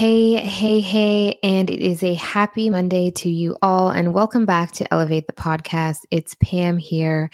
Hey, 0.00 0.36
hey, 0.36 0.80
hey, 0.80 1.38
and 1.42 1.68
it 1.68 1.80
is 1.80 2.02
a 2.02 2.14
happy 2.14 2.70
Monday 2.70 3.10
to 3.10 3.28
you 3.28 3.54
all, 3.60 3.90
and 3.90 4.14
welcome 4.14 4.46
back 4.46 4.72
to 4.72 4.90
Elevate 4.90 5.26
the 5.26 5.34
Podcast. 5.34 6.06
It's 6.10 6.34
Pam 6.42 6.78
here. 6.78 7.28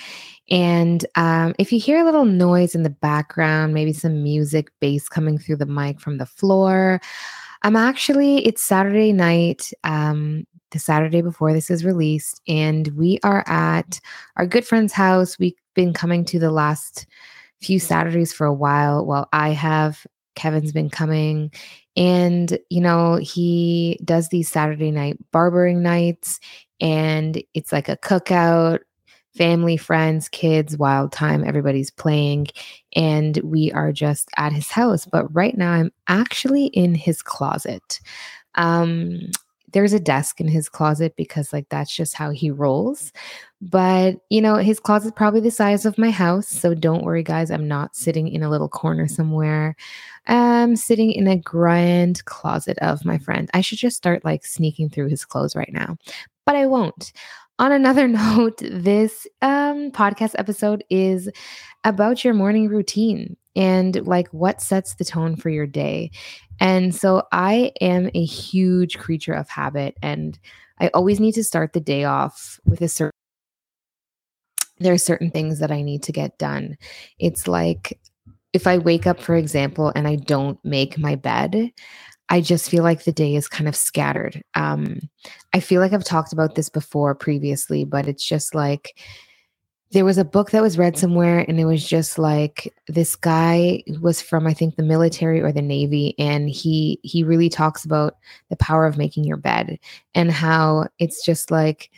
And 0.50 1.06
um, 1.14 1.54
if 1.60 1.72
you 1.72 1.78
hear 1.78 2.00
a 2.00 2.04
little 2.04 2.24
noise 2.24 2.74
in 2.74 2.82
the 2.82 2.90
background, 2.90 3.72
maybe 3.72 3.92
some 3.92 4.20
music, 4.20 4.66
bass 4.80 5.08
coming 5.08 5.38
through 5.38 5.58
the 5.58 5.66
mic 5.66 6.00
from 6.00 6.18
the 6.18 6.26
floor, 6.26 7.00
I'm 7.62 7.76
actually, 7.76 8.44
it's 8.44 8.62
Saturday 8.62 9.12
night, 9.12 9.72
um, 9.84 10.44
the 10.72 10.80
Saturday 10.80 11.22
before 11.22 11.52
this 11.52 11.70
is 11.70 11.84
released, 11.84 12.42
and 12.48 12.88
we 12.96 13.20
are 13.22 13.44
at 13.46 14.00
our 14.38 14.44
good 14.44 14.66
friend's 14.66 14.92
house. 14.92 15.38
We've 15.38 15.54
been 15.74 15.92
coming 15.92 16.24
to 16.24 16.40
the 16.40 16.50
last 16.50 17.06
few 17.60 17.78
Saturdays 17.78 18.32
for 18.32 18.44
a 18.44 18.52
while. 18.52 19.06
Well, 19.06 19.28
I 19.32 19.50
have 19.50 20.04
Kevin's 20.34 20.72
been 20.72 20.90
coming. 20.90 21.52
And, 21.96 22.58
you 22.70 22.80
know, 22.80 23.16
he 23.16 23.98
does 24.04 24.28
these 24.28 24.48
Saturday 24.50 24.90
night 24.90 25.16
barbering 25.32 25.82
nights, 25.82 26.40
and 26.80 27.42
it's 27.54 27.72
like 27.72 27.88
a 27.88 27.96
cookout, 27.96 28.80
family, 29.34 29.76
friends, 29.76 30.28
kids, 30.28 30.76
wild 30.76 31.12
time. 31.12 31.44
Everybody's 31.44 31.90
playing, 31.90 32.48
and 32.94 33.38
we 33.44 33.72
are 33.72 33.92
just 33.92 34.28
at 34.36 34.52
his 34.52 34.70
house. 34.70 35.06
But 35.06 35.34
right 35.34 35.56
now, 35.56 35.72
I'm 35.72 35.92
actually 36.08 36.66
in 36.66 36.94
his 36.94 37.22
closet. 37.22 38.00
Um, 38.56 39.18
there's 39.76 39.92
a 39.92 40.00
desk 40.00 40.40
in 40.40 40.48
his 40.48 40.70
closet 40.70 41.12
because 41.16 41.52
like 41.52 41.68
that's 41.68 41.94
just 41.94 42.14
how 42.14 42.30
he 42.30 42.50
rolls. 42.50 43.12
But 43.60 44.16
you 44.30 44.40
know 44.40 44.54
his 44.56 44.80
closet 44.80 45.14
probably 45.14 45.40
the 45.40 45.50
size 45.50 45.84
of 45.84 45.98
my 45.98 46.10
house 46.10 46.48
so 46.48 46.72
don't 46.72 47.04
worry 47.04 47.22
guys 47.22 47.50
i'm 47.50 47.68
not 47.68 47.94
sitting 47.94 48.28
in 48.28 48.42
a 48.42 48.48
little 48.48 48.70
corner 48.70 49.06
somewhere. 49.06 49.76
I'm 50.26 50.76
sitting 50.76 51.12
in 51.12 51.28
a 51.28 51.36
grand 51.36 52.24
closet 52.24 52.78
of 52.78 53.04
my 53.04 53.18
friend. 53.18 53.50
I 53.52 53.60
should 53.60 53.76
just 53.76 53.98
start 53.98 54.24
like 54.24 54.46
sneaking 54.46 54.88
through 54.88 55.08
his 55.08 55.26
clothes 55.26 55.54
right 55.54 55.72
now 55.72 55.98
but 56.46 56.56
i 56.56 56.64
won't. 56.64 57.12
On 57.58 57.70
another 57.70 58.08
note 58.22 58.56
this 58.58 59.26
um, 59.42 59.90
podcast 59.90 60.36
episode 60.38 60.84
is 60.88 61.28
about 61.84 62.24
your 62.24 62.32
morning 62.32 62.68
routine 62.68 63.36
and 63.56 64.06
like 64.06 64.28
what 64.28 64.60
sets 64.60 64.94
the 64.94 65.04
tone 65.04 65.34
for 65.34 65.50
your 65.50 65.66
day 65.66 66.10
and 66.60 66.94
so 66.94 67.22
I 67.32 67.72
am 67.80 68.10
a 68.14 68.24
huge 68.24 68.98
creature 68.98 69.34
of 69.34 69.48
habit 69.48 69.96
and 70.02 70.38
I 70.78 70.88
always 70.88 71.18
need 71.18 71.32
to 71.32 71.44
start 71.44 71.72
the 71.72 71.80
day 71.80 72.04
off 72.04 72.60
with 72.64 72.80
a 72.82 72.88
certain 72.88 73.12
there 74.78 74.92
are 74.92 74.98
certain 74.98 75.30
things 75.30 75.58
that 75.60 75.70
I 75.70 75.80
need 75.80 76.02
to 76.02 76.12
get 76.12 76.38
done. 76.38 76.76
It's 77.18 77.48
like 77.48 77.98
if 78.52 78.66
I 78.66 78.78
wake 78.78 79.06
up, 79.06 79.20
for 79.20 79.34
example, 79.34 79.92
and 79.94 80.06
I 80.06 80.16
don't 80.16 80.62
make 80.64 80.98
my 80.98 81.14
bed, 81.14 81.72
I 82.28 82.40
just 82.40 82.70
feel 82.70 82.82
like 82.82 83.04
the 83.04 83.12
day 83.12 83.34
is 83.34 83.48
kind 83.48 83.68
of 83.68 83.76
scattered. 83.76 84.42
Um, 84.54 85.00
I 85.52 85.60
feel 85.60 85.80
like 85.80 85.92
I've 85.92 86.04
talked 86.04 86.32
about 86.32 86.56
this 86.56 86.68
before 86.68 87.14
previously, 87.14 87.84
but 87.84 88.06
it's 88.08 88.26
just 88.26 88.54
like 88.54 88.98
there 89.92 90.04
was 90.04 90.18
a 90.18 90.24
book 90.24 90.50
that 90.50 90.62
was 90.62 90.78
read 90.78 90.94
mm-hmm. 90.94 91.00
somewhere 91.00 91.44
and 91.48 91.60
it 91.60 91.64
was 91.64 91.86
just 91.86 92.18
like 92.18 92.74
this 92.88 93.16
guy 93.16 93.82
was 94.00 94.20
from 94.20 94.46
i 94.46 94.54
think 94.54 94.76
the 94.76 94.82
military 94.82 95.40
or 95.40 95.52
the 95.52 95.62
navy 95.62 96.14
and 96.18 96.50
he 96.50 96.98
he 97.02 97.22
really 97.22 97.48
talks 97.48 97.84
about 97.84 98.16
the 98.50 98.56
power 98.56 98.86
of 98.86 98.98
making 98.98 99.24
your 99.24 99.36
bed 99.36 99.78
and 100.14 100.30
how 100.30 100.86
it's 100.98 101.24
just 101.24 101.50
like 101.50 101.90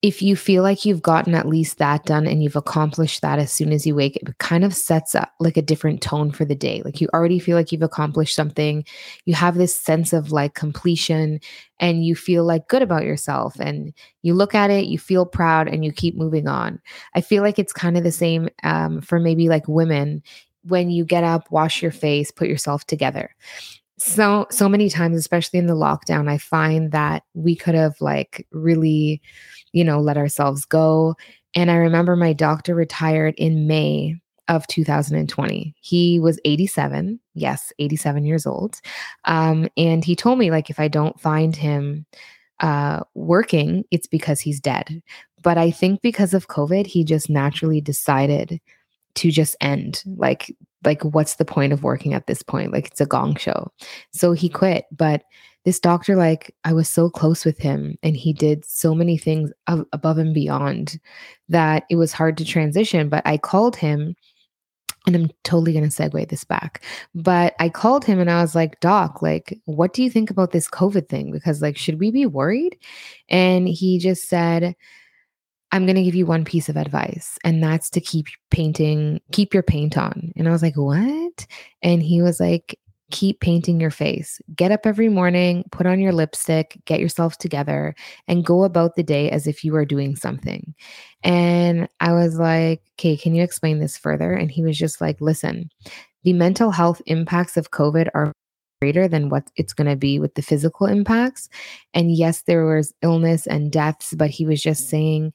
if 0.00 0.22
you 0.22 0.36
feel 0.36 0.62
like 0.62 0.84
you've 0.84 1.02
gotten 1.02 1.34
at 1.34 1.48
least 1.48 1.78
that 1.78 2.04
done 2.04 2.24
and 2.24 2.40
you've 2.40 2.54
accomplished 2.54 3.20
that 3.20 3.40
as 3.40 3.50
soon 3.50 3.72
as 3.72 3.84
you 3.84 3.96
wake, 3.96 4.14
it 4.14 4.38
kind 4.38 4.64
of 4.64 4.72
sets 4.72 5.12
up 5.12 5.32
like 5.40 5.56
a 5.56 5.62
different 5.62 6.00
tone 6.00 6.30
for 6.30 6.44
the 6.44 6.54
day. 6.54 6.82
Like 6.84 7.00
you 7.00 7.08
already 7.12 7.40
feel 7.40 7.56
like 7.56 7.72
you've 7.72 7.82
accomplished 7.82 8.36
something. 8.36 8.84
You 9.24 9.34
have 9.34 9.56
this 9.56 9.76
sense 9.76 10.12
of 10.12 10.30
like 10.30 10.54
completion 10.54 11.40
and 11.80 12.04
you 12.04 12.14
feel 12.14 12.44
like 12.44 12.68
good 12.68 12.82
about 12.82 13.02
yourself. 13.02 13.58
And 13.58 13.92
you 14.22 14.34
look 14.34 14.54
at 14.54 14.70
it, 14.70 14.86
you 14.86 15.00
feel 15.00 15.26
proud, 15.26 15.66
and 15.66 15.84
you 15.84 15.92
keep 15.92 16.16
moving 16.16 16.46
on. 16.46 16.80
I 17.14 17.20
feel 17.20 17.42
like 17.42 17.58
it's 17.58 17.72
kind 17.72 17.96
of 17.96 18.04
the 18.04 18.12
same 18.12 18.48
um, 18.62 19.00
for 19.00 19.18
maybe 19.18 19.48
like 19.48 19.66
women 19.66 20.22
when 20.62 20.90
you 20.90 21.04
get 21.04 21.24
up, 21.24 21.50
wash 21.50 21.82
your 21.82 21.92
face, 21.92 22.30
put 22.30 22.48
yourself 22.48 22.84
together 22.86 23.34
so 23.98 24.46
so 24.48 24.68
many 24.68 24.88
times 24.88 25.16
especially 25.16 25.58
in 25.58 25.66
the 25.66 25.74
lockdown 25.74 26.30
i 26.30 26.38
find 26.38 26.92
that 26.92 27.24
we 27.34 27.56
could 27.56 27.74
have 27.74 28.00
like 28.00 28.46
really 28.52 29.20
you 29.72 29.84
know 29.84 30.00
let 30.00 30.16
ourselves 30.16 30.64
go. 30.64 31.14
And 31.54 31.70
i 31.70 31.74
remember 31.76 32.16
my 32.16 32.32
doctor 32.32 32.74
retired 32.74 33.34
in 33.36 33.66
may 33.66 34.16
of 34.48 34.66
2020 34.68 35.74
he 35.80 36.18
was 36.18 36.40
87 36.44 37.20
yes 37.34 37.72
87 37.78 38.24
years 38.24 38.46
old. 38.46 38.80
Um, 39.24 39.68
and 39.76 40.04
he 40.04 40.16
told 40.16 40.38
me 40.38 40.50
like 40.50 40.70
if 40.70 40.80
i 40.80 40.88
don't 40.88 41.20
find 41.20 41.54
him 41.54 42.06
uh, 42.60 43.00
working 43.14 43.84
it's 43.90 44.06
because 44.08 44.40
he's 44.40 44.60
dead. 44.60 45.02
But 45.42 45.58
i 45.58 45.70
think 45.70 46.02
because 46.02 46.34
of 46.34 46.48
covid 46.48 46.86
he 46.86 47.04
just 47.04 47.30
naturally 47.30 47.80
decided 47.80 48.60
to 49.14 49.30
just 49.30 49.56
end 49.60 50.02
like 50.16 50.54
like 50.84 51.02
what's 51.02 51.36
the 51.36 51.44
point 51.44 51.72
of 51.72 51.82
working 51.82 52.14
at 52.14 52.26
this 52.26 52.42
point 52.42 52.72
like 52.72 52.86
it's 52.86 53.00
a 53.00 53.06
gong 53.06 53.36
show 53.36 53.70
so 54.12 54.32
he 54.32 54.48
mm-hmm. 54.48 54.58
quit 54.58 54.84
but 54.92 55.22
this 55.64 55.80
doctor 55.80 56.16
like 56.16 56.54
i 56.64 56.72
was 56.72 56.88
so 56.88 57.10
close 57.10 57.44
with 57.44 57.58
him 57.58 57.96
and 58.02 58.16
he 58.16 58.32
did 58.32 58.64
so 58.64 58.94
many 58.94 59.16
things 59.16 59.52
ab- 59.66 59.86
above 59.92 60.18
and 60.18 60.34
beyond 60.34 60.98
that 61.48 61.84
it 61.90 61.96
was 61.96 62.12
hard 62.12 62.36
to 62.36 62.44
transition 62.44 63.08
but 63.08 63.22
i 63.26 63.36
called 63.36 63.76
him 63.76 64.14
and 65.06 65.16
I'm 65.16 65.30
totally 65.42 65.72
going 65.72 65.88
to 65.88 65.94
segue 65.94 66.28
this 66.28 66.44
back. 66.44 66.84
But 67.14 67.54
I 67.58 67.70
called 67.70 68.04
him 68.04 68.20
and 68.20 68.30
I 68.30 68.42
was 68.42 68.54
like, 68.54 68.78
Doc, 68.80 69.22
like, 69.22 69.58
what 69.64 69.94
do 69.94 70.02
you 70.02 70.10
think 70.10 70.28
about 70.28 70.50
this 70.50 70.68
COVID 70.68 71.08
thing? 71.08 71.32
Because, 71.32 71.62
like, 71.62 71.78
should 71.78 71.98
we 71.98 72.10
be 72.10 72.26
worried? 72.26 72.76
And 73.30 73.66
he 73.66 73.98
just 73.98 74.28
said, 74.28 74.76
I'm 75.72 75.84
going 75.84 75.96
to 75.96 76.02
give 76.02 76.14
you 76.14 76.26
one 76.26 76.44
piece 76.44 76.68
of 76.68 76.76
advice, 76.76 77.38
and 77.44 77.62
that's 77.62 77.90
to 77.90 78.00
keep 78.00 78.26
painting, 78.50 79.20
keep 79.32 79.52
your 79.52 79.62
paint 79.62 79.98
on. 79.98 80.32
And 80.36 80.48
I 80.48 80.52
was 80.52 80.62
like, 80.62 80.76
What? 80.76 81.46
And 81.82 82.02
he 82.02 82.22
was 82.22 82.40
like, 82.40 82.78
Keep 83.10 83.40
painting 83.40 83.80
your 83.80 83.90
face. 83.90 84.40
Get 84.54 84.70
up 84.70 84.80
every 84.84 85.08
morning, 85.08 85.64
put 85.72 85.86
on 85.86 86.00
your 86.00 86.12
lipstick, 86.12 86.78
get 86.84 87.00
yourself 87.00 87.38
together, 87.38 87.94
and 88.26 88.44
go 88.44 88.64
about 88.64 88.96
the 88.96 89.02
day 89.02 89.30
as 89.30 89.46
if 89.46 89.64
you 89.64 89.72
were 89.72 89.86
doing 89.86 90.16
something. 90.16 90.74
And 91.22 91.88
I 92.00 92.12
was 92.12 92.38
like, 92.38 92.82
Okay, 92.98 93.16
can 93.16 93.34
you 93.34 93.42
explain 93.42 93.78
this 93.78 93.96
further? 93.96 94.32
And 94.32 94.50
he 94.50 94.62
was 94.62 94.78
just 94.78 95.00
like, 95.00 95.20
Listen, 95.20 95.70
the 96.24 96.32
mental 96.32 96.70
health 96.70 97.02
impacts 97.06 97.56
of 97.56 97.70
COVID 97.70 98.08
are 98.14 98.32
greater 98.80 99.08
than 99.08 99.28
what 99.28 99.50
it's 99.56 99.72
going 99.72 99.88
to 99.88 99.96
be 99.96 100.18
with 100.18 100.34
the 100.34 100.42
physical 100.42 100.86
impacts. 100.86 101.48
And 101.94 102.14
yes, 102.14 102.42
there 102.42 102.64
was 102.64 102.94
illness 103.02 103.46
and 103.46 103.72
deaths, 103.72 104.14
but 104.16 104.30
he 104.30 104.46
was 104.46 104.62
just 104.62 104.88
saying 104.88 105.32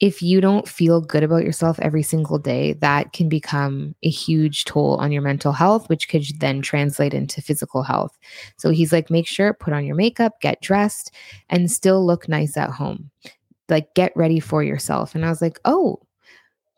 if 0.00 0.22
you 0.22 0.40
don't 0.40 0.66
feel 0.66 1.02
good 1.02 1.22
about 1.22 1.44
yourself 1.44 1.78
every 1.80 2.02
single 2.02 2.38
day, 2.38 2.72
that 2.74 3.12
can 3.12 3.28
become 3.28 3.94
a 4.02 4.08
huge 4.08 4.64
toll 4.64 4.96
on 4.96 5.12
your 5.12 5.20
mental 5.20 5.52
health, 5.52 5.90
which 5.90 6.08
could 6.08 6.24
then 6.40 6.62
translate 6.62 7.12
into 7.12 7.42
physical 7.42 7.82
health. 7.82 8.18
So 8.56 8.70
he's 8.70 8.92
like, 8.92 9.10
make 9.10 9.26
sure, 9.26 9.52
put 9.52 9.74
on 9.74 9.84
your 9.84 9.96
makeup, 9.96 10.40
get 10.40 10.62
dressed, 10.62 11.14
and 11.50 11.70
still 11.70 12.04
look 12.04 12.28
nice 12.30 12.56
at 12.56 12.70
home. 12.70 13.10
Like, 13.68 13.92
get 13.94 14.16
ready 14.16 14.40
for 14.40 14.62
yourself. 14.62 15.14
And 15.14 15.24
I 15.24 15.28
was 15.28 15.42
like, 15.42 15.60
oh, 15.66 16.00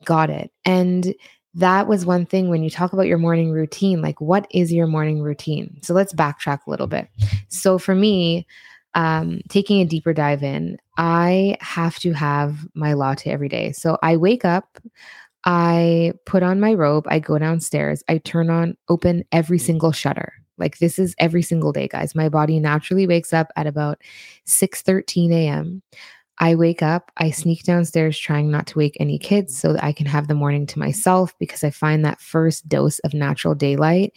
got 0.05 0.29
it. 0.29 0.51
And 0.65 1.15
that 1.55 1.87
was 1.87 2.07
one 2.07 2.25
thing 2.25 2.49
when 2.49 2.63
you 2.63 2.71
talk 2.71 2.93
about 2.93 3.07
your 3.07 3.19
morning 3.19 3.51
routine, 3.51 4.01
like, 4.01 4.21
what 4.21 4.47
is 4.51 4.73
your 4.73 4.87
morning 4.87 5.21
routine? 5.21 5.79
So 5.83 5.93
let's 5.93 6.15
backtrack 6.15 6.61
a 6.67 6.71
little 6.71 6.87
bit. 6.87 7.09
So 7.49 7.79
for 7.79 7.95
me, 7.95 8.47
um, 8.95 9.41
taking 9.49 9.81
a 9.81 9.85
deeper 9.85 10.13
dive 10.13 10.43
in, 10.43 10.79
I 10.97 11.57
have 11.61 11.99
to 12.01 12.13
have 12.13 12.67
my 12.75 12.95
latte 12.95 13.31
every 13.31 13.49
day. 13.49 13.73
So 13.73 13.99
I 14.03 14.17
wake 14.17 14.45
up, 14.45 14.79
I 15.45 16.13
put 16.27 16.43
on 16.43 16.61
my 16.61 16.75
robe, 16.75 17.07
I 17.09 17.19
go 17.19 17.39
downstairs, 17.39 18.03
I 18.09 18.19
turn 18.19 18.51
on, 18.51 18.77
open 18.89 19.25
every 19.33 19.59
single 19.59 19.93
shutter. 19.93 20.33
Like 20.59 20.79
this 20.79 20.99
is 20.99 21.15
every 21.19 21.43
single 21.43 21.73
day, 21.73 21.89
guys. 21.89 22.15
My 22.15 22.29
body 22.29 22.61
naturally 22.61 23.07
wakes 23.07 23.33
up 23.33 23.49
at 23.57 23.67
about 23.67 24.01
6 24.45 24.83
13 24.83 25.33
a.m. 25.33 25.83
I 26.39 26.55
wake 26.55 26.83
up, 26.83 27.13
I 27.19 27.31
sneak 27.31 27.63
downstairs 27.63 28.19
trying 28.19 28.51
not 28.51 28.67
to 28.69 28.79
wake 28.79 28.97
any 28.99 29.19
kids 29.19 29.57
so 29.57 29.75
that 29.75 29.85
I 29.85 29.93
can 29.93 30.07
have 30.07 30.29
the 30.29 30.35
morning 30.35 30.67
to 30.67 30.79
myself 30.79 31.39
because 31.39 31.63
I 31.63 31.71
find 31.71 32.05
that 32.05 32.21
first 32.21 32.69
dose 32.69 32.99
of 33.01 33.15
natural 33.15 33.55
daylight 33.55 34.15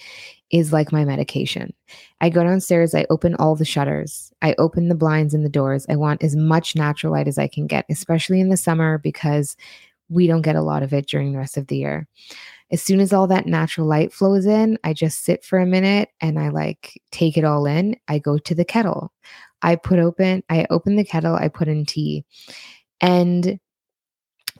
is 0.49 0.71
like 0.71 0.91
my 0.91 1.03
medication. 1.03 1.73
I 2.21 2.29
go 2.29 2.43
downstairs, 2.43 2.95
I 2.95 3.05
open 3.09 3.35
all 3.35 3.55
the 3.55 3.65
shutters, 3.65 4.31
I 4.41 4.55
open 4.57 4.87
the 4.87 4.95
blinds 4.95 5.33
and 5.33 5.43
the 5.43 5.49
doors. 5.49 5.85
I 5.89 5.97
want 5.97 6.23
as 6.23 6.35
much 6.35 6.75
natural 6.75 7.13
light 7.13 7.27
as 7.27 7.37
I 7.37 7.47
can 7.47 7.67
get, 7.67 7.85
especially 7.89 8.39
in 8.39 8.49
the 8.49 8.57
summer 8.57 8.97
because 8.97 9.57
we 10.09 10.27
don't 10.27 10.43
get 10.43 10.55
a 10.55 10.61
lot 10.61 10.83
of 10.83 10.93
it 10.93 11.07
during 11.07 11.31
the 11.31 11.39
rest 11.39 11.57
of 11.57 11.67
the 11.67 11.77
year. 11.77 12.07
As 12.71 12.81
soon 12.81 12.99
as 12.99 13.13
all 13.13 13.27
that 13.27 13.45
natural 13.45 13.87
light 13.87 14.11
flows 14.11 14.45
in, 14.45 14.77
I 14.83 14.93
just 14.93 15.23
sit 15.23 15.43
for 15.43 15.59
a 15.59 15.65
minute 15.65 16.09
and 16.19 16.39
I 16.39 16.49
like 16.49 16.99
take 17.11 17.37
it 17.37 17.43
all 17.43 17.65
in. 17.65 17.95
I 18.07 18.19
go 18.19 18.37
to 18.39 18.55
the 18.55 18.65
kettle. 18.65 19.11
I 19.61 19.75
put 19.75 19.99
open, 19.99 20.43
I 20.49 20.65
open 20.69 20.95
the 20.95 21.05
kettle, 21.05 21.35
I 21.35 21.47
put 21.47 21.67
in 21.67 21.85
tea. 21.85 22.25
And 23.01 23.59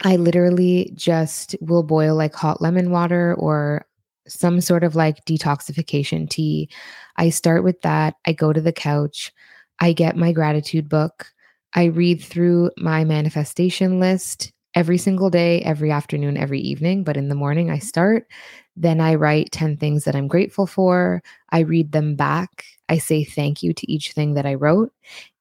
I 0.03 0.17
literally 0.17 0.91
just 0.95 1.55
will 1.61 1.83
boil 1.83 2.15
like 2.15 2.35
hot 2.35 2.61
lemon 2.61 2.91
water 2.91 3.35
or 3.35 3.85
some 4.27 4.59
sort 4.61 4.83
of 4.83 4.95
like 4.95 5.23
detoxification 5.25 6.29
tea. 6.29 6.69
I 7.17 7.29
start 7.29 7.63
with 7.63 7.81
that. 7.81 8.15
I 8.25 8.33
go 8.33 8.51
to 8.51 8.61
the 8.61 8.73
couch. 8.73 9.31
I 9.79 9.93
get 9.93 10.17
my 10.17 10.31
gratitude 10.31 10.89
book. 10.89 11.27
I 11.73 11.85
read 11.85 12.21
through 12.21 12.71
my 12.77 13.03
manifestation 13.03 13.99
list 13.99 14.51
every 14.75 14.97
single 14.97 15.29
day, 15.29 15.61
every 15.61 15.91
afternoon, 15.91 16.37
every 16.37 16.59
evening. 16.59 17.03
But 17.03 17.17
in 17.17 17.29
the 17.29 17.35
morning, 17.35 17.71
I 17.71 17.79
start. 17.79 18.27
Then 18.75 18.99
I 18.99 19.15
write 19.15 19.51
10 19.51 19.77
things 19.77 20.03
that 20.03 20.15
I'm 20.15 20.27
grateful 20.27 20.67
for. 20.67 21.23
I 21.49 21.59
read 21.59 21.93
them 21.93 22.15
back. 22.15 22.65
I 22.89 22.97
say 22.97 23.23
thank 23.23 23.63
you 23.63 23.73
to 23.73 23.91
each 23.91 24.11
thing 24.11 24.33
that 24.33 24.45
I 24.45 24.55
wrote. 24.55 24.91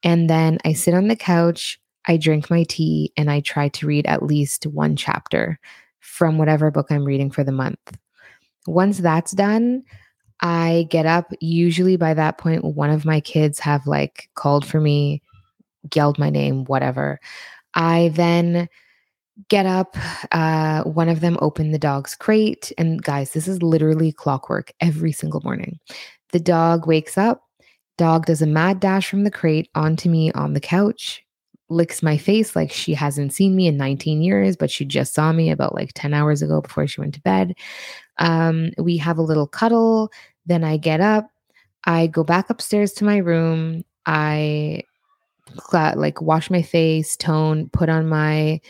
And 0.04 0.31
then 0.31 0.58
I 0.64 0.72
sit 0.72 0.94
on 0.94 1.08
the 1.08 1.16
couch. 1.16 1.81
I 2.06 2.16
drink 2.16 2.48
my 2.48 2.64
tea 2.64 3.12
and 3.16 3.31
I 3.31 3.40
try 3.40 3.69
to 3.70 3.86
read 3.86 4.06
at 4.06 4.22
least 4.22 4.66
one 4.66 4.94
chapter 4.94 5.58
from 6.00 6.38
whatever 6.38 6.70
book 6.70 6.86
I'm 6.90 7.04
reading 7.04 7.31
for 7.31 7.42
the 7.42 7.52
month. 7.52 7.98
Once 8.66 8.98
that's 8.98 9.32
done, 9.32 9.82
I 10.40 10.86
get 10.90 11.06
up. 11.06 11.32
Usually 11.40 11.96
by 11.96 12.14
that 12.14 12.38
point, 12.38 12.64
one 12.64 12.90
of 12.90 13.04
my 13.04 13.20
kids 13.20 13.58
have 13.58 13.86
like 13.86 14.28
called 14.34 14.64
for 14.64 14.81
me, 14.81 15.22
yelled 15.94 16.19
my 16.19 16.31
name, 16.31 16.64
whatever. 16.64 17.19
I 17.75 18.10
then 18.14 18.69
get 19.48 19.66
up. 19.66 19.96
Uh, 20.32 20.82
one 20.84 21.08
of 21.08 21.20
them 21.20 21.36
opened 21.40 21.75
the 21.75 21.78
dog's 21.78 22.14
crate. 22.14 22.72
And 22.78 23.02
guys, 23.02 23.32
this 23.32 23.48
is 23.48 23.62
literally 23.62 24.12
clockwork 24.12 24.72
every 24.81 25.12
single 25.12 25.40
morning. 25.42 25.78
The 26.32 26.40
dog 26.40 26.86
wakes 26.86 27.19
up. 27.19 27.42
Dog 27.96 28.26
does 28.26 28.42
a 28.42 28.46
mad 28.46 28.81
dash 28.81 29.08
from 29.08 29.25
the 29.25 29.31
crate 29.31 29.69
onto 29.75 30.08
me 30.08 30.32
on 30.32 30.52
the 30.52 30.60
couch, 30.60 31.25
licks 31.69 32.02
my 32.02 32.16
face 32.16 32.56
like 32.56 32.72
she 32.72 32.92
hasn't 32.92 33.32
seen 33.32 33.54
me 33.54 33.69
in 33.69 33.76
19 33.76 34.20
years, 34.20 34.56
but 34.56 34.70
she 34.70 34.84
just 34.84 35.14
saw 35.14 35.32
me 35.32 35.50
about 35.50 35.75
like 35.75 35.92
10 35.94 36.12
hours 36.12 36.42
ago 36.42 36.60
before 36.60 36.86
she 36.88 37.00
went 37.00 37.14
to 37.14 37.20
bed. 37.20 37.54
Um, 38.19 38.70
we 38.78 38.96
have 38.96 39.19
a 39.19 39.22
little 39.22 39.46
cuddle. 39.46 40.10
Then 40.46 40.64
I 40.64 40.76
get 40.76 41.00
up. 41.00 41.28
I 41.84 42.08
go 42.08 42.25
back 42.25 42.50
upstairs 42.50 42.92
to 42.94 43.04
my 43.04 43.19
room. 43.19 43.84
I 44.06 44.82
like 45.70 46.20
wash 46.20 46.50
my 46.50 46.62
face, 46.62 47.16
tone, 47.16 47.69
put 47.70 47.88
on 47.88 48.08
my 48.08 48.60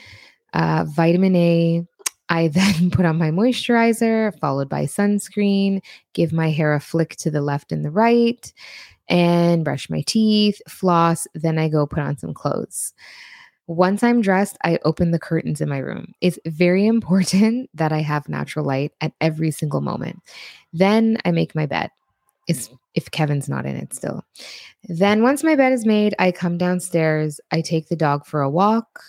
uh, 0.55 0.85
vitamin 0.89 1.37
A. 1.37 1.87
I 2.31 2.49
then 2.53 2.91
put 2.91 3.05
on 3.05 3.19
my 3.19 3.31
moisturizer, 3.31 4.39
followed 4.41 4.69
by 4.69 4.85
sunscreen, 4.85 5.81
give 6.15 6.33
my 6.33 6.51
hair 6.51 6.75
a 6.75 6.81
flick 6.81 7.17
to 7.17 7.31
the 7.31 7.43
left 7.43 7.71
and 7.73 7.85
the 7.85 7.91
right, 7.91 8.51
and 9.09 9.65
brush 9.65 9.91
my 9.91 10.03
teeth, 10.07 10.61
floss. 10.69 11.27
Then 11.35 11.59
I 11.59 11.69
go 11.69 11.87
put 11.87 11.99
on 11.99 12.17
some 12.17 12.33
clothes. 12.33 12.95
Once 13.67 14.03
I'm 14.03 14.21
dressed, 14.21 14.59
I 14.63 14.79
open 14.85 15.11
the 15.11 15.19
curtains 15.19 15.61
in 15.61 15.69
my 15.69 15.79
room. 15.79 16.13
It's 16.21 16.39
very 16.47 16.87
important 16.95 17.71
that 17.75 17.93
I 17.93 18.01
have 18.01 18.29
natural 18.29 18.65
light 18.65 18.93
at 19.01 19.13
every 19.21 19.51
single 19.51 19.81
moment. 19.81 20.21
Then 20.73 21.19
I 21.25 21.31
make 21.31 21.55
my 21.55 21.67
bed. 21.67 21.91
It's, 22.47 22.69
if 22.95 23.11
Kevin's 23.11 23.49
not 23.49 23.65
in 23.65 23.75
it 23.75 23.95
still. 23.95 24.23
Then 24.85 25.23
once 25.23 25.43
my 25.43 25.57
bed 25.57 25.73
is 25.73 25.87
made, 25.87 26.15
I 26.19 26.31
come 26.31 26.59
downstairs. 26.59 27.41
I 27.51 27.63
take 27.63 27.89
the 27.89 27.97
dog 27.97 28.27
for 28.27 28.43
a 28.43 28.51
walk. 28.51 29.03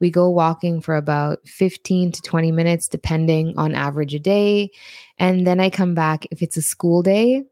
We 0.00 0.10
go 0.10 0.28
walking 0.30 0.80
for 0.80 0.96
about 0.96 1.46
15 1.46 2.12
to 2.12 2.22
20 2.22 2.52
minutes, 2.52 2.88
depending 2.88 3.54
on 3.56 3.74
average 3.74 4.14
a 4.14 4.18
day. 4.18 4.70
And 5.18 5.46
then 5.46 5.60
I 5.60 5.70
come 5.70 5.94
back. 5.94 6.26
If 6.30 6.42
it's 6.42 6.56
a 6.56 6.62
school 6.62 7.02
day, 7.02 7.44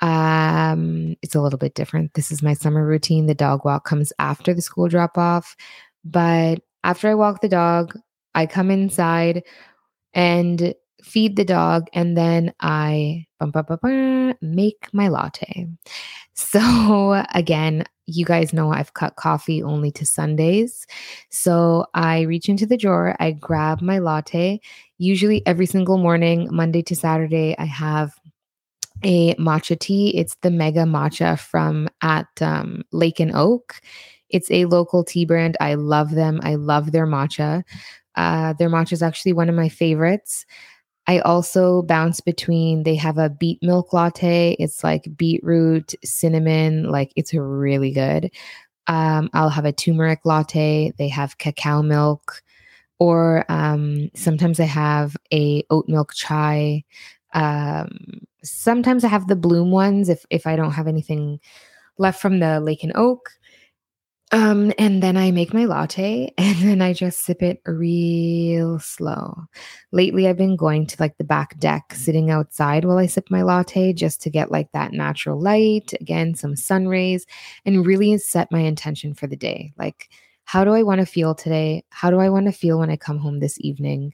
um, 0.00 1.16
it's 1.22 1.34
a 1.34 1.40
little 1.40 1.58
bit 1.58 1.74
different. 1.74 2.14
This 2.14 2.32
is 2.32 2.42
my 2.42 2.54
summer 2.54 2.86
routine. 2.86 3.26
The 3.26 3.34
dog 3.34 3.64
walk 3.64 3.84
comes 3.84 4.12
after 4.18 4.54
the 4.54 4.62
school 4.62 4.88
drop 4.88 5.18
off. 5.18 5.56
But 6.04 6.60
after 6.82 7.08
I 7.08 7.14
walk 7.14 7.40
the 7.40 7.48
dog, 7.48 7.98
I 8.34 8.46
come 8.46 8.70
inside 8.70 9.44
and 10.12 10.74
feed 11.04 11.36
the 11.36 11.44
dog, 11.44 11.88
and 11.92 12.16
then 12.16 12.52
I 12.60 13.26
bum, 13.38 13.50
bum, 13.50 13.78
bum, 13.80 14.34
make 14.40 14.88
my 14.92 15.08
latte. 15.08 15.68
So, 16.34 17.24
again, 17.34 17.84
you 18.06 18.24
guys 18.24 18.52
know 18.52 18.72
I've 18.72 18.94
cut 18.94 19.16
coffee 19.16 19.62
only 19.62 19.90
to 19.92 20.06
Sundays. 20.06 20.86
So, 21.30 21.86
I 21.94 22.22
reach 22.22 22.48
into 22.48 22.66
the 22.66 22.76
drawer, 22.76 23.16
I 23.20 23.32
grab 23.32 23.82
my 23.82 23.98
latte. 23.98 24.60
Usually, 24.98 25.46
every 25.46 25.66
single 25.66 25.98
morning, 25.98 26.48
Monday 26.50 26.82
to 26.82 26.96
Saturday, 26.96 27.54
I 27.58 27.66
have 27.66 28.12
a 29.02 29.34
matcha 29.34 29.78
tea. 29.78 30.16
It's 30.16 30.36
the 30.40 30.50
Mega 30.50 30.84
Matcha 30.84 31.38
from 31.38 31.88
at 32.00 32.26
um, 32.40 32.82
Lake 32.92 33.20
and 33.20 33.34
Oak. 33.34 33.80
It's 34.30 34.50
a 34.50 34.64
local 34.64 35.04
tea 35.04 35.26
brand. 35.26 35.56
I 35.60 35.74
love 35.74 36.12
them. 36.12 36.40
I 36.42 36.54
love 36.54 36.92
their 36.92 37.06
matcha. 37.06 37.62
Uh, 38.16 38.52
their 38.54 38.70
matcha 38.70 38.92
is 38.92 39.02
actually 39.02 39.32
one 39.32 39.48
of 39.48 39.54
my 39.54 39.68
favorites. 39.68 40.46
I 41.06 41.18
also 41.20 41.82
bounce 41.82 42.20
between, 42.20 42.82
they 42.84 42.94
have 42.96 43.18
a 43.18 43.28
beet 43.28 43.62
milk 43.62 43.92
latte. 43.92 44.56
It's 44.58 44.82
like 44.82 45.16
beetroot, 45.16 45.94
cinnamon, 46.04 46.90
like 46.90 47.12
it's 47.16 47.34
really 47.34 47.92
good. 47.92 48.30
Um, 48.86 49.30
I'll 49.34 49.50
have 49.50 49.64
a 49.66 49.72
turmeric 49.72 50.20
latte. 50.24 50.92
They 50.98 51.08
have 51.08 51.38
cacao 51.38 51.82
milk, 51.82 52.42
or 52.98 53.44
um, 53.50 54.10
sometimes 54.14 54.60
I 54.60 54.64
have 54.64 55.16
a 55.32 55.64
oat 55.70 55.88
milk 55.88 56.14
chai. 56.14 56.84
Um, 57.34 58.20
sometimes 58.42 59.04
I 59.04 59.08
have 59.08 59.26
the 59.28 59.36
bloom 59.36 59.70
ones 59.70 60.08
if 60.08 60.24
if 60.30 60.46
I 60.46 60.56
don't 60.56 60.72
have 60.72 60.86
anything 60.86 61.40
left 61.98 62.20
from 62.20 62.40
the 62.40 62.60
Lake 62.60 62.82
and 62.82 62.92
Oak. 62.94 63.30
Um, 64.34 64.72
and 64.80 65.00
then 65.00 65.16
I 65.16 65.30
make 65.30 65.54
my 65.54 65.64
latte 65.64 66.28
and 66.38 66.56
then 66.58 66.82
I 66.82 66.92
just 66.92 67.20
sip 67.20 67.40
it 67.40 67.60
real 67.66 68.80
slow. 68.80 69.44
Lately, 69.92 70.26
I've 70.26 70.36
been 70.36 70.56
going 70.56 70.88
to 70.88 70.96
like 70.98 71.16
the 71.18 71.24
back 71.24 71.56
deck, 71.60 71.94
sitting 71.94 72.30
outside 72.32 72.84
while 72.84 72.98
I 72.98 73.06
sip 73.06 73.30
my 73.30 73.42
latte 73.42 73.92
just 73.92 74.20
to 74.22 74.30
get 74.30 74.50
like 74.50 74.72
that 74.72 74.92
natural 74.92 75.40
light, 75.40 75.92
again, 76.00 76.34
some 76.34 76.56
sun 76.56 76.88
rays, 76.88 77.26
and 77.64 77.86
really 77.86 78.18
set 78.18 78.50
my 78.50 78.58
intention 78.58 79.14
for 79.14 79.28
the 79.28 79.36
day. 79.36 79.72
Like, 79.78 80.08
how 80.46 80.64
do 80.64 80.72
I 80.72 80.82
want 80.82 80.98
to 80.98 81.06
feel 81.06 81.36
today? 81.36 81.84
How 81.90 82.10
do 82.10 82.18
I 82.18 82.28
want 82.28 82.46
to 82.46 82.52
feel 82.52 82.80
when 82.80 82.90
I 82.90 82.96
come 82.96 83.18
home 83.18 83.38
this 83.38 83.56
evening? 83.60 84.12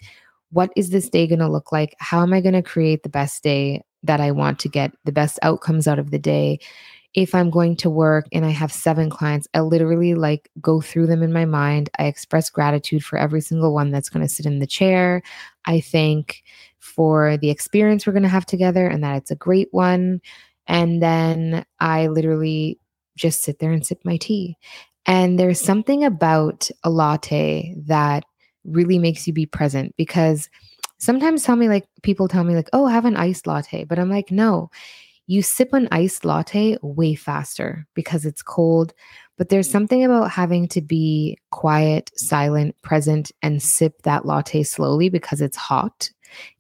What 0.53 0.71
is 0.77 0.91
this 0.91 1.09
day 1.09 1.27
going 1.27 1.39
to 1.39 1.49
look 1.49 1.73
like? 1.73 1.97
How 1.99 2.23
am 2.23 2.35
I 2.35 2.43
going 2.43 2.55
to 2.55 2.63
create 2.63 3.05
the 3.05 3.09
best 3.09 3.43
day 3.43 3.83
that 4.03 4.21
I 4.21 4.33
want 4.33 4.59
to 4.61 4.69
get 4.69 4.93
the 5.05 5.13
best 5.13 5.39
outcomes 5.43 5.89
out 5.89 5.99
of 5.99 6.11
the 6.11 6.19
day? 6.19 6.59
If 7.15 7.35
I'm 7.35 7.51
going 7.51 7.77
to 7.77 7.91
work 7.91 8.27
and 8.33 8.45
I 8.45 8.51
have 8.51 8.73
seven 8.73 9.11
clients, 9.11 9.49
I 9.53 9.61
literally 9.61 10.15
like 10.15 10.49
go 10.61 10.81
through 10.81 11.09
them 11.09 11.23
in 11.23 11.33
my 11.33 11.45
mind. 11.45 11.91
I 11.99 12.05
express 12.05 12.51
gratitude 12.51 13.05
for 13.05 13.19
every 13.19 13.41
single 13.41 13.75
one 13.75 13.91
that's 13.91 14.09
going 14.09 14.25
to 14.25 14.33
sit 14.33 14.47
in 14.47 14.61
the 14.61 14.67
chair. 14.67 15.23
I 15.67 15.81
thank 15.81 16.43
for 16.79 17.37
the 17.37 17.51
experience 17.51 18.07
we're 18.07 18.13
going 18.13 18.23
to 18.23 18.29
have 18.29 18.47
together 18.47 18.87
and 18.87 19.03
that 19.03 19.17
it's 19.17 19.31
a 19.31 19.37
great 19.37 19.69
one. 19.73 20.21
And 20.67 21.03
then 21.03 21.65
I 21.81 22.07
literally 22.07 22.79
just 23.17 23.43
sit 23.43 23.59
there 23.59 23.73
and 23.73 23.85
sip 23.85 24.01
my 24.05 24.17
tea. 24.17 24.57
And 25.05 25.39
there's 25.39 25.61
something 25.61 26.05
about 26.05 26.71
a 26.85 26.91
latte 26.91 27.75
that 27.87 28.25
really 28.65 28.99
makes 28.99 29.27
you 29.27 29.33
be 29.33 29.47
present 29.47 29.95
because 29.97 30.49
sometimes 30.99 31.43
tell 31.43 31.57
me 31.57 31.69
like 31.69 31.89
people 32.03 32.29
tell 32.29 32.45
me 32.45 32.55
like 32.55 32.69
oh 32.75 32.87
have 32.87 33.07
an 33.07 33.17
iced 33.17 33.47
latte 33.47 33.85
but 33.85 33.99
i'm 33.99 34.11
like 34.11 34.31
no 34.31 34.71
you 35.31 35.43
sip 35.43 35.73
an 35.73 35.87
iced 35.93 36.25
latte 36.25 36.77
way 36.83 37.15
faster 37.15 37.87
because 37.95 38.27
it's 38.27 38.43
cold 38.43 38.93
but 39.39 39.49
there's 39.49 39.69
mm. 39.69 39.73
something 39.73 40.05
about 40.05 40.31
having 40.31 40.69
to 40.69 40.83
be 40.83 41.39
quiet 41.51 42.11
silent 42.15 42.75
present 42.83 43.33
and 43.41 43.63
sip 43.63 44.03
that 44.03 44.27
latte 44.27 44.63
slowly 44.63 45.09
because 45.09 45.41
it's 45.41 45.57
hot 45.57 46.11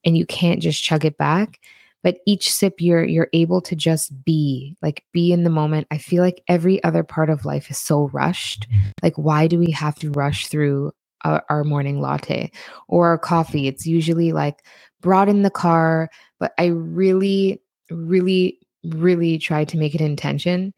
and 0.05 0.17
you 0.17 0.25
can't 0.25 0.63
just 0.63 0.83
chug 0.83 1.05
it 1.05 1.19
back. 1.19 1.61
But 2.03 2.21
each 2.27 2.51
sip 2.51 2.81
you're 2.81 3.05
you're 3.05 3.29
able 3.35 3.61
to 3.61 3.77
just 3.77 4.25
be 4.25 4.79
like 4.81 5.05
be 5.13 5.31
in 5.31 5.45
the 5.45 5.51
moment. 5.51 5.89
I 5.91 5.99
feel 5.99 6.23
like 6.23 6.43
every 6.49 6.83
other 6.83 7.03
part 7.03 7.29
of 7.29 7.45
life 7.45 7.71
is 7.71 7.77
so 7.77 8.09
rushed. 8.15 8.67
Mm. 8.71 8.93
Like 9.03 9.17
why 9.17 9.47
do 9.47 9.59
we 9.59 9.71
have 9.73 9.97
to 9.97 10.11
rush 10.13 10.47
through 10.47 10.93
our, 11.25 11.45
our 11.51 11.65
morning 11.65 12.01
latte 12.01 12.51
or 12.89 13.09
our 13.09 13.19
coffee. 13.19 13.69
It's 13.69 13.87
usually 13.87 14.33
like 14.33 14.65
brought 15.01 15.29
in 15.29 15.43
the 15.43 15.51
car, 15.51 16.09
but 16.39 16.53
I 16.59 16.67
really, 16.67 17.61
really, 17.91 18.59
really 18.85 19.39
try 19.39 19.65
to 19.65 19.79
make 19.79 19.95
it 19.95 20.01
intention 20.01 20.73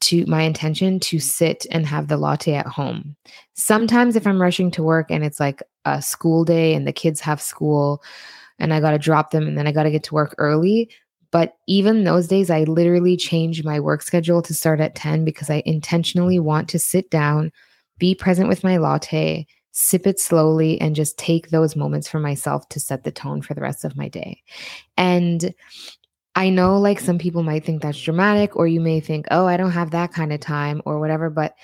to 0.00 0.26
my 0.26 0.42
intention 0.42 1.00
to 1.00 1.18
sit 1.18 1.66
and 1.70 1.86
have 1.86 2.08
the 2.08 2.16
latte 2.16 2.54
at 2.54 2.66
home. 2.66 3.16
Sometimes 3.54 4.16
if 4.16 4.26
I'm 4.26 4.40
rushing 4.40 4.70
to 4.72 4.82
work 4.82 5.10
and 5.10 5.24
it's 5.24 5.40
like 5.40 5.62
a 5.84 6.02
school 6.02 6.44
day 6.44 6.74
and 6.74 6.86
the 6.86 6.92
kids 6.92 7.20
have 7.20 7.40
school 7.40 8.02
and 8.58 8.74
I 8.74 8.80
got 8.80 8.90
to 8.90 8.98
drop 8.98 9.30
them 9.30 9.46
and 9.46 9.56
then 9.56 9.66
I 9.66 9.72
got 9.72 9.84
to 9.84 9.90
get 9.90 10.02
to 10.04 10.14
work 10.14 10.34
early, 10.38 10.90
but 11.30 11.56
even 11.66 12.04
those 12.04 12.28
days 12.28 12.50
I 12.50 12.64
literally 12.64 13.16
change 13.16 13.64
my 13.64 13.80
work 13.80 14.02
schedule 14.02 14.42
to 14.42 14.54
start 14.54 14.80
at 14.80 14.94
10 14.94 15.24
because 15.24 15.50
I 15.50 15.62
intentionally 15.66 16.38
want 16.38 16.68
to 16.70 16.78
sit 16.78 17.10
down, 17.10 17.52
be 17.98 18.14
present 18.14 18.48
with 18.48 18.64
my 18.64 18.76
latte, 18.76 19.46
sip 19.72 20.06
it 20.06 20.18
slowly, 20.18 20.80
and 20.80 20.96
just 20.96 21.18
take 21.18 21.50
those 21.50 21.76
moments 21.76 22.08
for 22.08 22.18
myself 22.18 22.66
to 22.70 22.80
set 22.80 23.04
the 23.04 23.10
tone 23.10 23.42
for 23.42 23.52
the 23.52 23.60
rest 23.60 23.84
of 23.84 23.96
my 23.96 24.08
day. 24.08 24.42
And 24.96 25.54
I 26.36 26.50
know 26.50 26.78
like 26.78 27.00
some 27.00 27.18
people 27.18 27.42
might 27.42 27.64
think 27.64 27.80
that's 27.82 28.00
dramatic, 28.00 28.54
or 28.56 28.68
you 28.68 28.80
may 28.80 29.00
think, 29.00 29.26
oh, 29.30 29.46
I 29.46 29.56
don't 29.56 29.72
have 29.72 29.90
that 29.92 30.12
kind 30.12 30.32
of 30.34 30.40
time 30.40 30.82
or 30.84 31.00
whatever. 31.00 31.30
But 31.30 31.54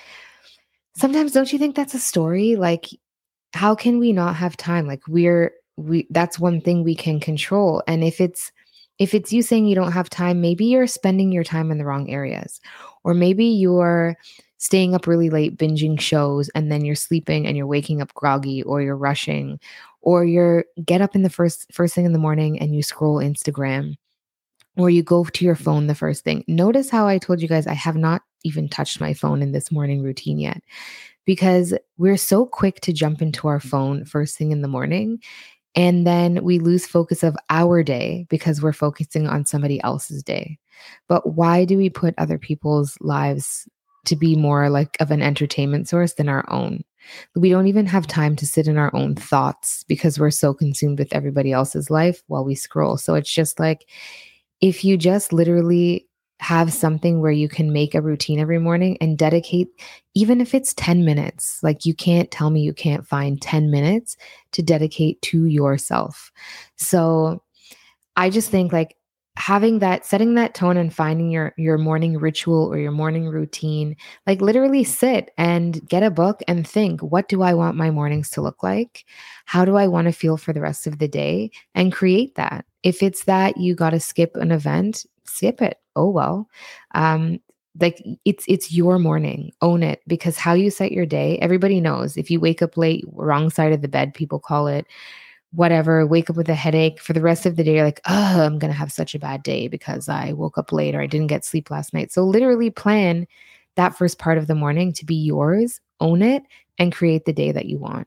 sometimes 0.97 1.33
don't 1.33 1.52
you 1.52 1.59
think 1.59 1.76
that's 1.76 1.95
a 1.95 1.99
story? 2.00 2.57
Like, 2.57 2.87
how 3.52 3.75
can 3.75 3.99
we 3.99 4.12
not 4.12 4.35
have 4.37 4.57
time? 4.57 4.87
Like, 4.87 5.07
we're, 5.07 5.52
we, 5.76 6.07
that's 6.11 6.38
one 6.38 6.62
thing 6.62 6.83
we 6.83 6.95
can 6.95 7.21
control. 7.21 7.83
And 7.87 8.02
if 8.02 8.19
it's, 8.19 8.50
if 8.99 9.12
it's 9.12 9.31
you 9.33 9.43
saying 9.43 9.67
you 9.67 9.75
don't 9.75 9.93
have 9.93 10.09
time, 10.09 10.41
maybe 10.41 10.64
you're 10.64 10.87
spending 10.87 11.33
your 11.33 11.45
time 11.45 11.71
in 11.71 11.76
the 11.76 11.85
wrong 11.85 12.09
areas, 12.09 12.59
or 13.05 13.12
maybe 13.12 13.45
you're 13.45 14.17
staying 14.57 14.95
up 14.95 15.07
really 15.07 15.29
late 15.29 15.59
binging 15.59 16.00
shows 16.00 16.49
and 16.50 16.73
then 16.73 16.85
you're 16.85 16.95
sleeping 16.95 17.47
and 17.47 17.57
you're 17.57 17.67
waking 17.67 18.00
up 18.00 18.14
groggy 18.14 18.62
or 18.62 18.81
you're 18.81 18.97
rushing 18.97 19.59
or 20.02 20.25
you're 20.25 20.64
get 20.85 21.00
up 21.00 21.17
in 21.17 21.23
the 21.23 21.31
first 21.31 21.67
first 21.73 21.97
thing 21.97 22.05
in 22.05 22.12
the 22.12 22.19
morning 22.19 22.61
and 22.61 22.73
you 22.73 22.81
scroll 22.81 23.17
Instagram 23.17 23.97
or 24.76 24.91
you 24.91 25.02
go 25.02 25.25
to 25.25 25.45
your 25.45 25.55
phone 25.55 25.87
the 25.87 25.95
first 25.95 26.25
thing. 26.25 26.45
Notice 26.49 26.91
how 26.91 27.07
I 27.07 27.19
told 27.19 27.41
you 27.41 27.49
guys 27.49 27.67
I 27.67 27.75
have 27.75 27.97
not 27.97 28.23
even 28.45 28.69
touched 28.69 29.00
my 29.00 29.14
phone 29.14 29.43
in 29.43 29.52
this 29.52 29.71
morning 29.71 30.02
routine 30.02 30.38
yet 30.38 30.62
because 31.25 31.75
we're 31.99 32.17
so 32.17 32.47
quick 32.47 32.81
to 32.81 32.93
jump 32.93 33.23
into 33.23 33.49
our 33.49 33.61
phone 33.61 34.05
first 34.05 34.37
thing 34.37 34.50
in 34.50 34.62
the 34.62 34.69
morning 34.69 35.21
and 35.75 36.07
then 36.07 36.43
we 36.43 36.59
lose 36.59 36.87
focus 36.87 37.23
of 37.23 37.37
our 37.49 37.83
day 37.83 38.26
because 38.29 38.61
we're 38.61 38.73
focusing 38.73 39.26
on 39.26 39.47
somebody 39.47 39.83
else's 39.83 40.23
day. 40.23 40.59
But 41.09 41.35
why 41.35 41.64
do 41.64 41.79
we 41.79 41.88
put 41.88 42.14
other 42.19 42.37
people's 42.37 42.99
lives 43.00 43.67
to 44.05 44.17
be 44.17 44.37
more 44.37 44.69
like 44.69 44.97
of 45.00 45.11
an 45.11 45.23
entertainment 45.23 45.88
source 45.88 46.14
than 46.14 46.29
our 46.29 46.45
own. 46.50 46.83
We 47.35 47.50
don't 47.50 47.67
even 47.67 47.87
have 47.87 48.07
time 48.07 48.37
to 48.37 48.47
sit 48.47 48.69
in 48.69 48.76
our 48.76 48.95
own 48.95 49.14
thoughts 49.14 49.85
because 49.85 50.19
we're 50.19 50.31
so 50.31 50.55
consumed 50.55 50.99
with 50.99 51.12
everybody 51.12 51.52
else's 51.52 51.91
life 51.91 52.23
while 52.26 52.45
we 52.45 52.55
scroll. 52.55 52.97
So 52.97 53.14
it's 53.14 53.33
just 53.33 53.59
like 53.59 53.88
if 54.62 54.85
you 54.85 54.97
just 54.97 55.33
literally 55.33 56.09
have 56.40 56.73
something 56.73 57.21
where 57.21 57.33
you 57.33 57.49
can 57.49 57.73
make 57.73 57.95
a 57.95 58.00
routine 58.00 58.40
every 58.40 58.59
morning 58.59 58.97
and 59.00 59.19
dedicate, 59.19 59.69
even 60.14 60.40
if 60.40 60.54
it's 60.54 60.73
10 60.75 61.04
minutes, 61.04 61.62
like 61.62 61.85
you 61.85 61.95
can't 61.95 62.31
tell 62.31 62.50
me 62.50 62.62
you 62.62 62.73
can't 62.73 63.07
find 63.07 63.42
10 63.42 63.71
minutes 63.71 64.16
to 64.52 64.62
dedicate 64.62 65.21
to 65.23 65.47
yourself. 65.47 66.33
So 66.76 67.42
I 68.16 68.31
just 68.31 68.50
think 68.50 68.73
like 68.73 68.97
having 69.37 69.78
that 69.78 70.04
setting 70.04 70.35
that 70.35 70.54
tone 70.54 70.76
and 70.76 70.92
finding 70.92 71.31
your 71.31 71.54
your 71.57 71.78
morning 71.78 72.19
ritual 72.19 72.66
or 72.66 72.76
your 72.76 72.92
morning 72.92 73.26
routine 73.26 73.97
like 74.26 74.42
literally 74.42 74.85
sit 74.85 75.31
and 75.38 75.88
get 75.88 76.02
a 76.02 76.11
book 76.11 76.42
and 76.47 76.69
think 76.69 77.00
what 77.00 77.31
do 77.31 77.40
i 77.40 77.54
want 77.54 77.75
my 77.75 77.90
mornings 77.90 78.28
to 78.28 78.42
look 78.42 78.62
like? 78.62 79.07
How 79.47 79.64
do 79.64 79.76
i 79.76 79.87
want 79.87 80.07
to 80.07 80.12
feel 80.12 80.37
for 80.37 80.52
the 80.52 80.61
rest 80.61 80.87
of 80.87 80.99
the 80.99 81.09
day? 81.09 81.50
and 81.75 81.92
create 81.92 82.35
that 82.35 82.66
if 82.83 83.03
it's 83.03 83.25
that 83.25 83.57
you 83.57 83.75
got 83.75 83.91
to 83.91 84.01
skip 84.01 84.35
an 84.37 84.51
event 84.51 85.07
skip 85.25 85.62
it 85.62 85.79
oh 85.97 86.09
well 86.09 86.49
um 86.95 87.39
like 87.81 88.03
it's 88.25 88.45
it's 88.49 88.73
your 88.73 88.99
morning 88.99 89.51
own 89.62 89.83
it 89.83 90.03
because 90.07 90.37
how 90.37 90.53
you 90.53 90.71
set 90.71 90.93
your 90.93 91.07
day 91.07 91.39
everybody 91.39 91.81
knows 91.81 92.17
if 92.17 92.31
you 92.31 92.39
wake 92.39 92.61
up 92.61 92.77
late 92.77 93.05
wrong 93.12 93.49
side 93.49 93.73
of 93.73 93.83
the 93.83 93.89
bed 93.89 94.12
people 94.12 94.39
call 94.39 94.67
it 94.67 94.87
whatever, 95.53 96.07
wake 96.07 96.31
up 96.31 96.37
with 96.37 96.49
a 96.49 96.55
headache 96.55 97.01
for 97.01 97.12
the 97.12 97.21
rest 97.21 97.47
of 97.47 97.57
the 97.57 97.65
day, 97.65 97.77
you're 97.77 97.85
like, 97.85 98.01
oh, 98.09 98.43
I'm 98.43 98.59
going 98.59 98.73
to 98.73 98.79
have 98.79 98.91
such 98.91 99.15
a 99.15 99.19
bad 99.19 99.43
day 99.43 99.69
because 99.69 100.09
I 100.09 100.33
woke 100.33 100.59
up 100.59 100.73
late 100.73 100.95
or 100.95 101.01
I 101.01 101.07
didn't 101.07 101.27
get 101.29 101.45
sleep 101.45 101.71
last 101.71 101.95
night. 101.95 102.11
So, 102.11 102.25
literally 102.25 102.71
plan 102.71 103.27
that 103.77 103.97
first 103.97 104.19
part 104.19 104.39
of 104.39 104.47
the 104.47 104.55
morning 104.55 104.93
to 104.95 105.05
be 105.05 105.15
yours, 105.15 105.81
own 106.01 106.23
it, 106.23 106.43
and 106.79 106.93
create 106.93 107.25
the 107.25 107.33
day 107.33 107.53
that 107.53 107.67
you 107.67 107.79
want. 107.79 108.07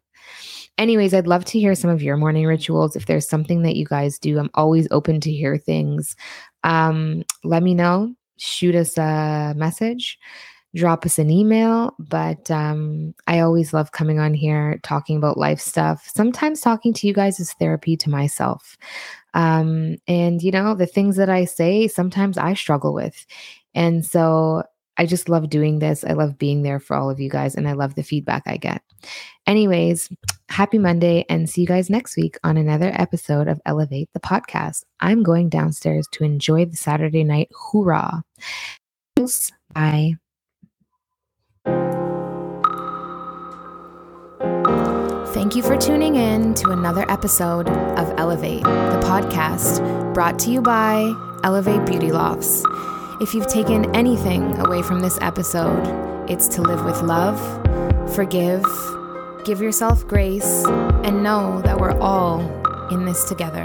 Anyways, 0.78 1.14
I'd 1.14 1.28
love 1.28 1.46
to 1.46 1.60
hear 1.60 1.76
some 1.76 1.90
of 1.90 2.04
your 2.04 2.18
morning 2.18 2.46
rituals. 2.46 2.96
If 2.96 3.06
there's 3.06 3.28
something 3.28 3.62
that 3.62 3.76
you 3.76 3.86
guys 3.86 4.20
do, 4.20 4.40
I'm 4.40 4.50
always 4.54 4.88
open 4.92 5.22
to 5.22 5.32
hear 5.32 5.58
things. 5.58 6.16
Um, 6.64 7.24
let 7.44 7.64
me 7.64 7.74
know. 7.74 8.14
Shoot 8.38 8.76
us 8.76 8.98
a 8.98 9.54
message 9.56 10.20
drop 10.76 11.06
us 11.06 11.18
an 11.18 11.32
email. 11.32 11.96
But 11.98 12.52
um, 12.52 13.16
I 13.28 13.40
always 13.40 13.74
love 13.74 13.94
coming 13.94 14.20
on 14.20 14.34
here 14.34 14.80
talking 14.84 15.18
about 15.18 15.38
life 15.38 15.60
stuff. 15.60 16.10
Sometimes 16.14 16.62
talking 16.62 16.94
to 16.94 17.08
you 17.08 17.14
guys 17.14 17.40
is 17.40 17.54
therapy 17.54 17.98
to 17.98 18.10
myself. 18.10 18.78
Um, 19.34 19.98
and, 20.08 20.42
you 20.42 20.52
know, 20.52 20.76
the 20.76 20.86
things 20.86 21.16
that 21.16 21.30
I 21.30 21.46
say, 21.46 21.88
sometimes 21.88 22.38
I 22.38 22.54
struggle 22.54 22.94
with. 22.94 23.26
And 23.74 24.06
so 24.06 24.64
I 24.98 25.06
just 25.06 25.30
love 25.30 25.50
doing 25.50 25.80
this. 25.80 26.04
I 26.04 26.14
love 26.14 26.38
being 26.38 26.64
there 26.64 26.80
for 26.80 26.96
all 26.96 27.10
of 27.10 27.20
you 27.20 27.30
guys, 27.30 27.56
and 27.56 27.68
I 27.68 27.74
love 27.74 27.96
the 27.96 28.04
feedback 28.04 28.44
I 28.46 28.58
get. 28.58 28.82
Anyways, 29.46 30.10
happy 30.50 30.78
Monday, 30.78 31.26
and 31.30 31.50
see 31.50 31.62
you 31.62 31.68
guys 31.68 31.90
next 31.90 32.16
week 32.16 32.38
on 32.44 32.58
another 32.58 32.92
episode 32.96 33.48
of 33.48 33.62
Elevate 33.66 34.10
the 34.14 34.20
Podcast. 34.20 34.84
I'm 35.00 35.24
going 35.24 35.50
downstairs 35.50 36.08
to 36.14 36.24
enjoy 36.24 36.66
the 36.66 36.78
Saturday 36.78 37.24
night 37.24 37.50
hoorah. 37.54 38.24
Bye. 39.74 40.16
Thank 45.34 45.56
you 45.56 45.62
for 45.62 45.78
tuning 45.78 46.16
in 46.16 46.54
to 46.56 46.72
another 46.72 47.10
episode 47.12 47.70
of 47.70 48.14
Elevate, 48.18 48.64
the 48.64 49.02
podcast 49.04 50.14
brought 50.14 50.40
to 50.40 50.50
you 50.50 50.62
by 50.62 51.14
Elevate 51.44 51.86
Beauty 51.86 52.12
Lofts. 52.12 52.64
If 53.22 53.34
you've 53.34 53.48
taken 53.48 53.96
anything 53.96 54.60
away 54.60 54.82
from 54.82 55.00
this 55.00 55.18
episode, 55.22 55.88
it's 56.30 56.50
to 56.50 56.62
live 56.62 56.84
with 56.84 57.02
love, 57.02 57.40
forgive, 58.14 58.62
give 59.46 59.62
yourself 59.62 60.06
grace, 60.06 60.66
and 60.66 61.24
know 61.24 61.62
that 61.62 61.80
we're 61.80 61.98
all 62.00 62.42
in 62.92 63.06
this 63.06 63.24
together. 63.24 63.64